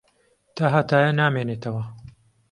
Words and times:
تاھەتایە 0.55 1.11
نامێنێتەوە. 1.19 1.83